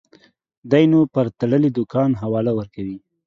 دى 0.71 0.81
نو 0.91 0.99
پر 1.13 1.25
تړلي 1.39 1.69
دوکان 1.77 2.11
حواله 2.21 2.51
ورکوي. 2.55 2.97